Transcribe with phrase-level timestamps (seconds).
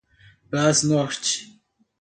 [0.51, 1.45] Brasnorte